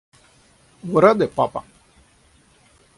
Вы 0.93 0.97
рады, 1.05 1.27
папа? 1.37 1.59